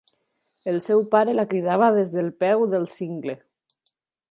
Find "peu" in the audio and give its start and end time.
2.47-2.67